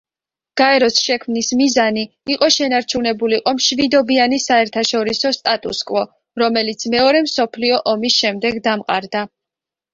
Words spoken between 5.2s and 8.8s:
სტატუს-კვო, რომელიც მეორე მსოფლიო ომის შემდეგ